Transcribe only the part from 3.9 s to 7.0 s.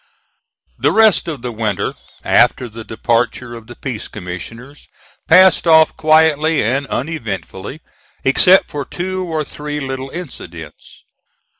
commissioners, passed off quietly and